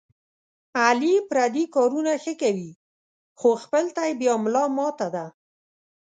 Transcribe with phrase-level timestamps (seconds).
[0.83, 2.71] علي پردي کارونه ښه کوي،
[3.39, 5.25] خو خپل ته یې بیا ملا ماته ده.